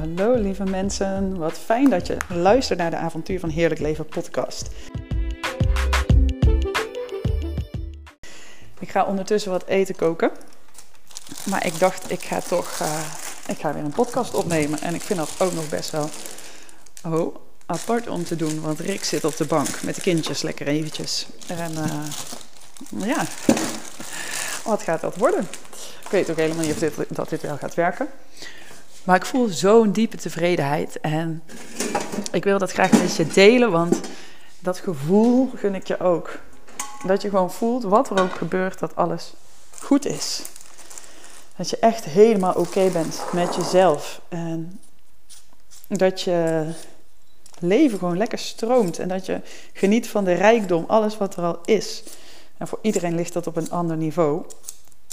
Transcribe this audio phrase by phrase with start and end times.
[0.00, 4.70] Hallo lieve mensen, wat fijn dat je luistert naar de Avontuur van Heerlijk Leven podcast.
[8.78, 10.30] Ik ga ondertussen wat eten koken,
[11.44, 13.00] maar ik dacht ik ga toch, uh,
[13.46, 16.10] ik ga weer een podcast opnemen en ik vind dat ook nog best wel
[17.06, 20.66] oh, apart om te doen, want Rick zit op de bank met de kindjes lekker
[20.66, 21.26] eventjes.
[21.46, 23.24] En uh, ja,
[24.64, 25.48] wat gaat dat worden?
[26.04, 28.08] Ik weet ook helemaal niet of dit, dat dit wel gaat werken.
[29.04, 31.00] Maar ik voel zo'n diepe tevredenheid.
[31.00, 31.42] En
[32.32, 34.00] ik wil dat graag met je delen, want
[34.58, 36.38] dat gevoel gun ik je ook.
[37.06, 39.32] Dat je gewoon voelt, wat er ook gebeurt, dat alles
[39.78, 40.42] goed is.
[41.56, 44.20] Dat je echt helemaal oké bent met jezelf.
[44.28, 44.80] En
[45.88, 46.66] dat je
[47.58, 48.98] leven gewoon lekker stroomt.
[48.98, 49.40] En dat je
[49.72, 52.02] geniet van de rijkdom, alles wat er al is.
[52.56, 54.44] En voor iedereen ligt dat op een ander niveau.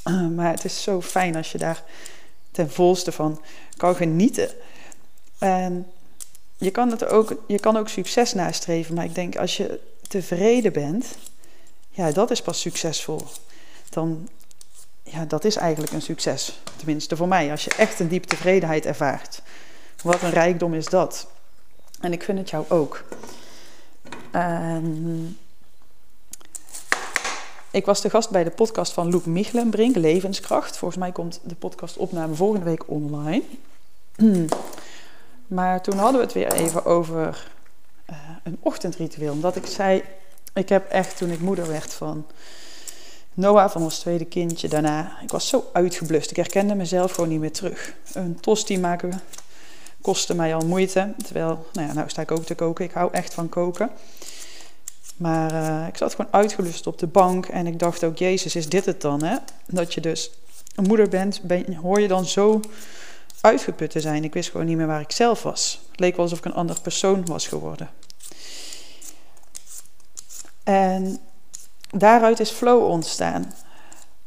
[0.36, 1.84] Maar het is zo fijn als je daar
[2.52, 3.42] ten volste van
[3.78, 4.50] kan genieten.
[5.38, 5.92] En
[6.58, 10.74] je kan, het ook, je kan ook succes nastreven, maar ik denk als je tevreden
[10.74, 11.06] bent,
[11.90, 13.22] ja, dat is pas succesvol.
[13.90, 14.30] Dan,
[15.04, 16.60] ja, dat is eigenlijk een succes.
[16.76, 19.42] Tenminste voor mij, als je echt een diepe tevredenheid ervaart.
[20.04, 21.28] Wat een rijkdom is dat.
[22.02, 23.04] En ik vind het jou ook.
[27.72, 30.78] Ik was de gast bij de podcast van Loek Michelenbrink, Levenskracht.
[30.78, 33.44] Volgens mij komt de podcastopname volgende week online.
[35.48, 37.48] Maar toen hadden we het weer even over
[38.10, 39.32] uh, een ochtendritueel.
[39.32, 40.04] Omdat ik zei,
[40.54, 42.26] ik heb echt toen ik moeder werd van
[43.34, 46.30] Noah, van ons tweede kindje daarna, ik was zo uitgeblust.
[46.30, 47.94] Ik herkende mezelf gewoon niet meer terug.
[48.14, 49.22] Een tosti maken
[50.02, 51.14] kostte mij al moeite.
[51.24, 52.86] Terwijl, nou ja, nou sta ik ook te koken.
[52.86, 53.90] Ik hou echt van koken.
[55.18, 58.70] Maar uh, ik zat gewoon uitgelust op de bank en ik dacht ook, Jezus, is
[58.70, 59.24] dit het dan?
[59.24, 59.36] Hè?
[59.68, 60.32] Dat je dus
[60.76, 62.60] een moeder bent, ben, hoor je dan zo
[63.42, 64.24] uitgeput te zijn.
[64.24, 65.82] Ik wist gewoon niet meer waar ik zelf was.
[65.92, 67.90] Het leek wel alsof ik een ander persoon was geworden.
[70.64, 71.20] En
[71.90, 73.54] daaruit is flow ontstaan.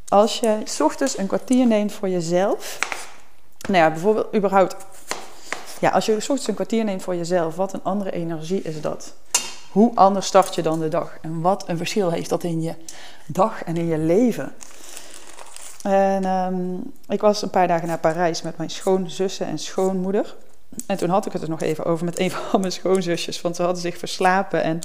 [0.08, 2.78] Als je s ochtends een kwartier neemt voor jezelf.
[3.68, 4.76] Nou ja, bijvoorbeeld überhaupt.
[5.80, 8.80] Ja, als je s ochtends een kwartier neemt voor jezelf, wat een andere energie is
[8.80, 9.14] dat?
[9.72, 11.18] Hoe anders start je dan de dag?
[11.22, 12.74] En wat een verschil heeft dat in je
[13.26, 14.54] dag en in je leven?
[15.82, 20.36] En um, ik was een paar dagen naar Parijs met mijn schoonzussen en schoonmoeder.
[20.86, 23.56] En toen had ik het er nog even over met een van mijn schoonzusjes, want
[23.56, 24.62] ze hadden zich verslapen.
[24.62, 24.80] En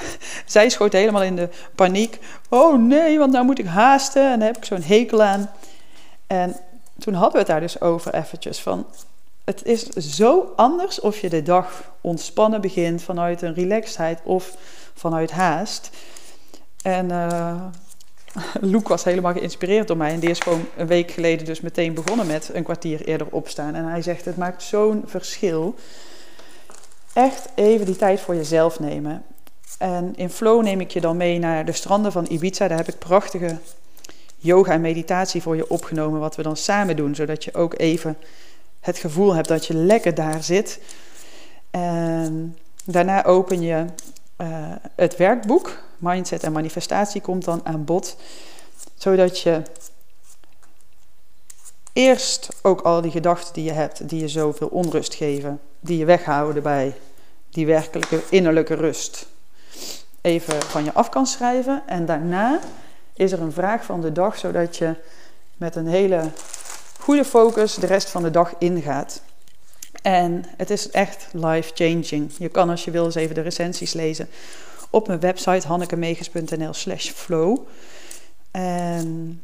[0.46, 2.18] zij schoot helemaal in de paniek.
[2.48, 5.50] Oh nee, want nou moet ik haasten en daar heb ik zo'n hekel aan.
[6.26, 6.56] En
[6.98, 8.86] toen hadden we het daar dus over eventjes van...
[9.44, 14.56] Het is zo anders of je de dag ontspannen begint vanuit een relaxedheid of
[14.94, 15.90] vanuit haast.
[16.82, 17.08] En
[18.62, 20.12] uh, was helemaal geïnspireerd door mij.
[20.12, 23.74] En die is gewoon een week geleden dus meteen begonnen met een kwartier eerder opstaan.
[23.74, 25.74] En hij zegt, het maakt zo'n verschil.
[27.12, 29.24] Echt even die tijd voor jezelf nemen.
[29.78, 32.68] En in flow neem ik je dan mee naar de stranden van Ibiza.
[32.68, 33.58] Daar heb ik prachtige
[34.36, 36.20] yoga en meditatie voor je opgenomen.
[36.20, 37.14] Wat we dan samen doen.
[37.14, 38.16] Zodat je ook even
[38.82, 40.80] het gevoel hebt dat je lekker daar zit.
[41.70, 43.84] En daarna open je
[44.40, 44.46] uh,
[44.94, 48.16] het werkboek mindset en manifestatie komt dan aan bod.
[48.96, 49.62] Zodat je
[51.92, 56.04] eerst ook al die gedachten die je hebt, die je zoveel onrust geven, die je
[56.04, 56.94] weghouden bij
[57.50, 59.26] die werkelijke innerlijke rust,
[60.20, 61.82] even van je af kan schrijven.
[61.86, 62.60] En daarna
[63.14, 64.94] is er een vraag van de dag, zodat je
[65.56, 66.30] met een hele
[67.02, 69.22] goede focus de rest van de dag ingaat.
[70.02, 72.30] En het is echt life-changing.
[72.38, 74.28] Je kan als je wil eens even de recensies lezen
[74.90, 77.58] op mijn website hannekemeges.nl slash flow.
[78.50, 79.42] En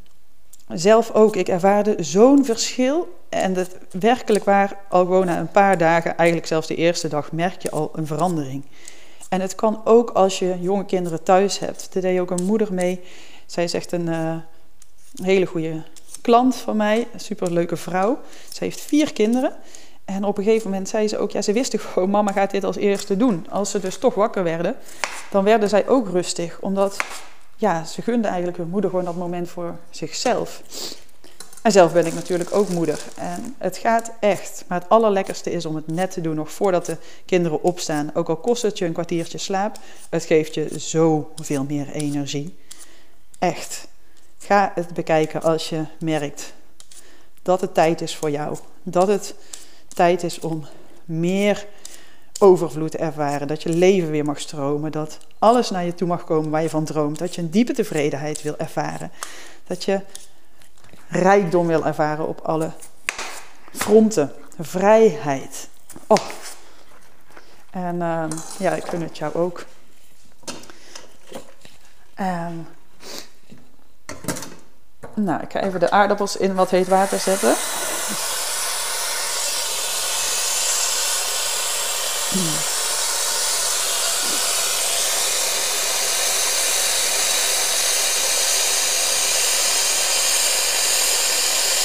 [0.69, 3.19] zelf ook, ik ervaarde zo'n verschil.
[3.29, 7.33] En het werkelijk waar, al gewoon na een paar dagen, eigenlijk zelfs de eerste dag,
[7.33, 8.65] merk je al een verandering.
[9.29, 11.95] En het kan ook als je jonge kinderen thuis hebt.
[11.95, 13.01] Er deed ook een moeder mee.
[13.47, 14.37] Zij is echt een uh,
[15.23, 15.83] hele goede
[16.21, 18.19] klant van mij, een superleuke vrouw.
[18.53, 19.57] Ze heeft vier kinderen.
[20.05, 22.65] En op een gegeven moment zei ze ook, ja, ze wisten gewoon, mama gaat dit
[22.65, 23.47] als eerste doen.
[23.51, 24.77] Als ze dus toch wakker werden,
[25.31, 26.59] dan werden zij ook rustig.
[26.61, 26.97] Omdat,
[27.57, 30.63] ja, ze gunden eigenlijk hun moeder gewoon dat moment voor zichzelf.
[31.63, 33.01] En zelf ben ik natuurlijk ook moeder.
[33.17, 34.65] En het gaat echt.
[34.69, 38.11] Maar het allerlekkerste is om het net te doen, nog voordat de kinderen opstaan.
[38.15, 39.77] Ook al kost het je een kwartiertje slaap,
[40.11, 42.57] het geeft je zoveel meer energie.
[43.39, 43.89] Echt.
[44.39, 46.53] Ga het bekijken als je merkt
[47.43, 48.57] dat het tijd is voor jou.
[48.83, 49.35] Dat het
[49.89, 50.67] tijd is om
[51.05, 51.67] meer
[52.39, 53.47] overvloed te ervaren.
[53.47, 54.93] Dat je leven weer mag stromen.
[54.93, 57.19] Dat alles naar je toe mag komen waar je van droomt.
[57.19, 59.11] Dat je een diepe tevredenheid wil ervaren.
[59.67, 60.01] Dat je
[61.09, 62.73] rijkdom wil ervaren op alle
[63.73, 64.33] fronten.
[64.59, 65.69] Vrijheid.
[66.07, 66.29] Oh.
[67.71, 69.65] En ehm, ja, ik gun het jou ook.
[72.21, 72.67] Um,
[75.25, 77.55] nou, ik ga even de aardappels in wat heet water zetten.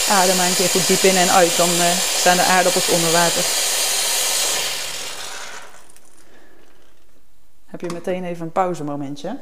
[0.10, 3.12] Adem maar een keer goed diep in en uit, dan uh, staan de aardappels onder
[3.12, 3.44] water.
[7.66, 9.38] Heb je meteen even een pauzemomentje.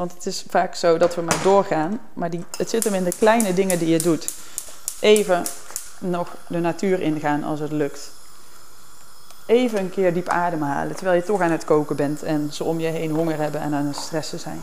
[0.00, 3.04] Want het is vaak zo dat we maar doorgaan, maar die, het zit hem in
[3.04, 4.32] de kleine dingen die je doet.
[5.00, 5.44] Even
[5.98, 8.10] nog de natuur ingaan als het lukt.
[9.46, 12.80] Even een keer diep ademhalen terwijl je toch aan het koken bent en ze om
[12.80, 14.60] je heen honger hebben en aan het stressen zijn.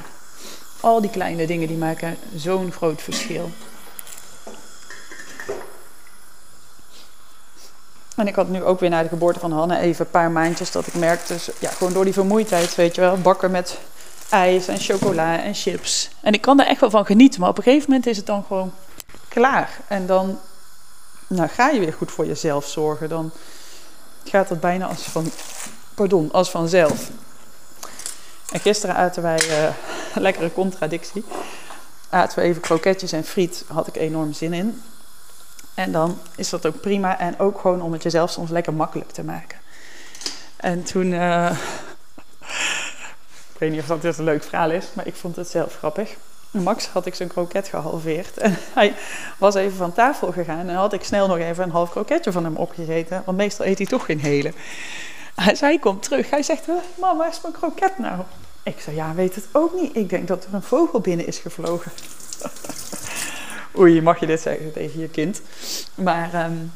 [0.80, 3.50] Al die kleine dingen die maken zo'n groot verschil.
[8.16, 10.72] En ik had nu ook weer na de geboorte van Hanne even een paar maandjes
[10.72, 13.78] dat ik merkte, ja, gewoon door die vermoeidheid, weet je wel, bakken met
[14.30, 16.10] ijs en chocola en chips.
[16.22, 18.26] En ik kan er echt wel van genieten, maar op een gegeven moment is het
[18.26, 18.74] dan gewoon
[19.28, 19.78] klaar.
[19.88, 20.40] En dan
[21.28, 23.10] nou, ga je weer goed voor jezelf zorgen.
[23.10, 23.32] Dan
[24.24, 25.32] gaat het bijna als van,
[25.94, 27.10] pardon, als vanzelf.
[28.52, 29.70] En gisteren aten wij, uh,
[30.26, 31.26] lekkere contradictie,
[32.10, 33.64] aten we even kroketjes en friet.
[33.68, 34.82] Had ik enorm zin in.
[35.74, 37.20] En dan is dat ook prima.
[37.20, 39.60] En ook gewoon om het jezelf soms lekker makkelijk te maken.
[40.56, 41.06] En toen...
[41.06, 41.58] Uh,
[43.58, 45.78] ik weet niet of dat dit een leuk verhaal is, maar ik vond het zelf
[45.78, 46.16] grappig.
[46.52, 48.38] Max had ik zijn kroket gehalveerd.
[48.38, 48.94] En hij
[49.38, 52.44] was even van tafel gegaan en had ik snel nog even een half kroketje van
[52.44, 53.22] hem opgegeten.
[53.26, 54.54] Want meestal eet hij toch geen hele.
[55.36, 56.30] Hij komt terug.
[56.30, 56.68] Hij zegt,
[57.00, 58.22] mama, waar is mijn kroket nou?
[58.64, 59.96] Ik zei, ja, weet het ook niet.
[59.96, 61.92] Ik denk dat er een vogel binnen is gevlogen.
[63.80, 65.42] Oei, mag je dit zeggen tegen je kind?
[65.96, 66.74] Maar, um,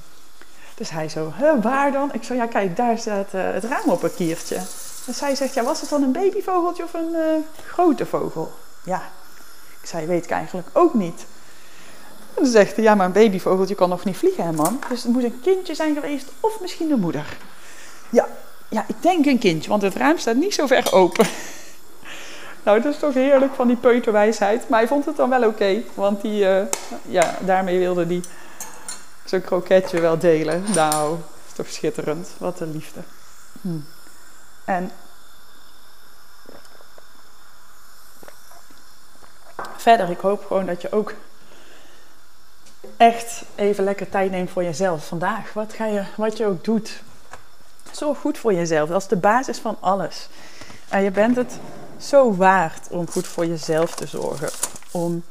[0.75, 2.13] dus hij zo, waar dan?
[2.13, 4.57] Ik zei, ja, kijk, daar staat uh, het raam op een kiertje.
[5.07, 7.21] En zij zegt, ja, was het dan een babyvogeltje of een uh,
[7.65, 8.51] grote vogel?
[8.83, 9.01] Ja,
[9.81, 11.25] ik zei, weet ik eigenlijk ook niet.
[12.33, 14.80] En dan zegt ja, maar een babyvogeltje kan nog niet vliegen, hè, man.
[14.89, 17.38] Dus het moet een kindje zijn geweest of misschien de moeder.
[18.09, 18.27] Ja,
[18.69, 21.27] ja, ik denk een kindje, want het raam staat niet zo ver open.
[22.63, 24.69] nou, dat is toch heerlijk van die peuterwijsheid.
[24.69, 26.62] Maar hij vond het dan wel oké, want die, uh,
[27.07, 28.21] ja, daarmee wilde hij
[29.25, 30.63] zijn kroketje wel delen.
[30.74, 32.30] Nou, is toch schitterend.
[32.38, 33.00] Wat een liefde.
[33.62, 33.69] Hm.
[34.66, 34.92] En
[39.78, 41.13] verder, ik hoop gewoon dat je ook
[42.98, 45.54] echt even lekker tijd neemt voor jezelf vandaag.
[45.54, 47.02] Wat, ga je, wat je ook doet.
[47.92, 48.90] Zorg goed voor jezelf.
[48.90, 50.30] Dat is de basis van alles.
[50.90, 51.60] En je bent het
[51.98, 54.50] zo waard om goed voor jezelf te zorgen.
[54.92, 55.24] Om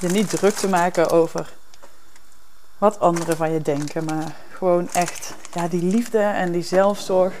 [0.00, 1.52] je niet druk te maken over
[2.78, 4.04] wat anderen van je denken.
[4.04, 7.34] Maar gewoon echt ja, die liefde en die zelfzorg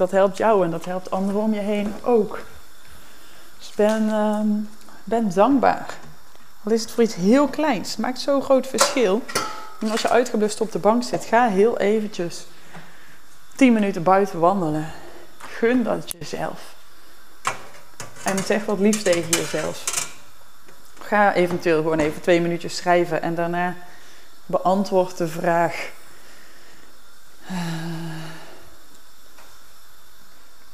[0.00, 2.42] dat helpt jou en dat helpt anderen om je heen ook.
[3.58, 4.40] Dus ben, uh,
[5.04, 5.86] ben dankbaar.
[6.64, 7.90] Al is het voor iets heel kleins.
[7.90, 9.22] Het maakt zo'n groot verschil.
[9.80, 12.46] En als je uitgeblust op de bank zit, ga heel eventjes
[13.56, 14.92] 10 minuten buiten wandelen.
[15.38, 16.74] Gun dat jezelf.
[18.22, 19.84] En zeg wat liefs tegen jezelf.
[21.00, 23.76] Ga eventueel gewoon even twee minuutjes schrijven en daarna
[24.46, 25.90] beantwoord de vraag.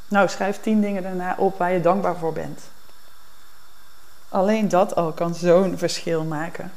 [0.09, 2.61] Nou, schrijf tien dingen daarna op waar je dankbaar voor bent.
[4.29, 6.73] Alleen dat al kan zo'n verschil maken.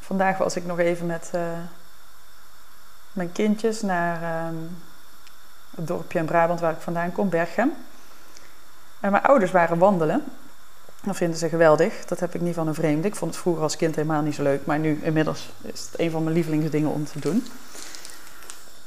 [0.00, 1.40] Vandaag was ik nog even met uh,
[3.12, 4.58] mijn kindjes naar uh,
[5.74, 7.72] het dorpje in Brabant waar ik vandaan kom, Berchem.
[9.00, 10.24] En mijn ouders waren wandelen.
[11.02, 12.04] Dat vinden ze geweldig.
[12.04, 13.08] Dat heb ik niet van een vreemde.
[13.08, 14.66] Ik vond het vroeger als kind helemaal niet zo leuk.
[14.66, 17.46] Maar nu inmiddels is het een van mijn lievelingsdingen om te doen.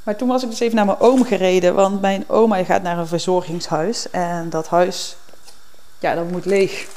[0.05, 2.97] Maar toen was ik dus even naar mijn oom gereden, want mijn oma gaat naar
[2.97, 4.09] een verzorgingshuis.
[4.09, 5.17] En dat huis,
[5.99, 6.87] ja, dat moet leeg.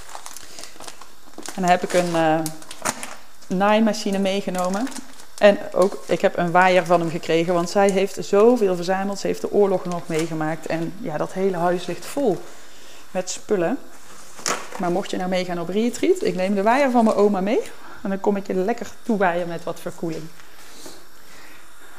[1.54, 2.38] En dan heb ik een uh,
[3.46, 4.88] naaimachine meegenomen.
[5.38, 9.18] En ook, ik heb een waaier van hem gekregen, want zij heeft zoveel verzameld.
[9.18, 10.66] Ze heeft de oorlog nog meegemaakt.
[10.66, 12.38] En ja, dat hele huis ligt vol
[13.10, 13.78] met spullen.
[14.78, 17.60] Maar mocht je nou meegaan op retreat, ik neem de waaier van mijn oma mee.
[18.02, 20.22] En dan kom ik je lekker toewaaien met wat verkoeling.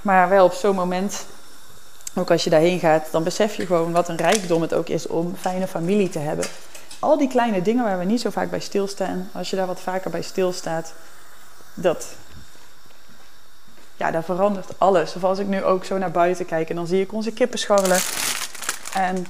[0.02, 1.26] Maar wel op zo'n moment,
[2.16, 5.08] ook als je daarheen gaat, dan besef je gewoon wat een rijkdom het ook is
[5.08, 6.46] om fijne familie te hebben.
[7.00, 9.80] Al die kleine dingen waar we niet zo vaak bij stilstaan, als je daar wat
[9.80, 10.94] vaker bij stilstaat,
[11.74, 12.06] dat,
[13.96, 15.16] ja, dat verandert alles.
[15.16, 17.60] Of als ik nu ook zo naar buiten kijk en dan zie ik onze kippen
[17.60, 18.00] scharrelen.
[18.94, 19.28] En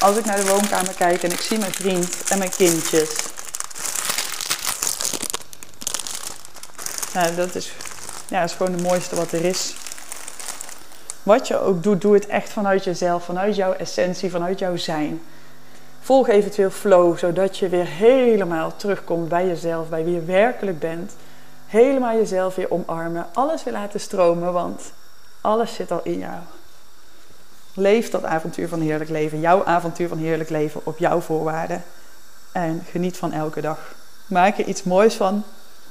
[0.00, 3.10] als ik naar de woonkamer kijk en ik zie mijn vriend en mijn kindjes.
[7.14, 7.72] Nou, dat is,
[8.28, 9.74] ja, is gewoon het mooiste wat er is.
[11.22, 15.22] Wat je ook doet, doe het echt vanuit jezelf, vanuit jouw essentie, vanuit jouw zijn.
[16.00, 21.12] Volg eventueel flow, zodat je weer helemaal terugkomt bij jezelf, bij wie je werkelijk bent.
[21.66, 24.82] Helemaal jezelf weer omarmen, alles weer laten stromen, want
[25.40, 26.38] alles zit al in jou.
[27.74, 31.84] Leef dat avontuur van heerlijk leven, jouw avontuur van heerlijk leven op jouw voorwaarden.
[32.52, 33.78] En geniet van elke dag.
[34.26, 35.42] Maak er iets moois van.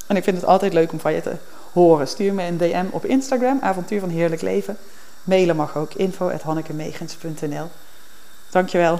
[0.07, 1.35] En ik vind het altijd leuk om van je te
[1.75, 2.07] horen.
[2.07, 4.77] Stuur me een DM op Instagram, avontuur van heerlijk leven.
[5.23, 7.67] Mailen mag ook, info.hannekemegens.nl
[8.49, 8.99] Dankjewel.